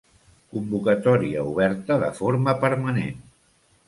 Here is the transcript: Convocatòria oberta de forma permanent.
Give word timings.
Convocatòria 0.55 1.43
oberta 1.49 1.97
de 2.05 2.09
forma 2.21 2.57
permanent. 2.65 3.21